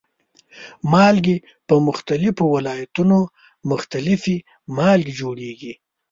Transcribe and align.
مالګې 0.91 1.37
په 1.67 1.75
مختلفو 1.87 2.43
ولانسونو 2.55 3.19
مختلفې 3.71 4.37
مالګې 4.77 5.13
جوړې 5.21 5.49
کړي. 5.59 5.73